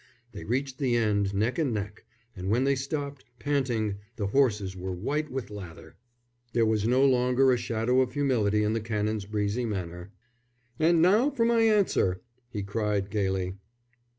[0.31, 2.05] They reached the end neck and neck,
[2.35, 5.95] and when they stopped, panting, the horses were white with lather.
[6.53, 10.09] There was no longer a shadow of humility in the Canon's breezy manner.
[10.79, 12.19] "And now for my answer,"
[12.49, 13.57] he cried, gaily.